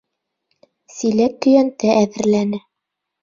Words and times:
Силәк-көйәнтә 0.93 1.93
әҙерләне. 1.99 2.63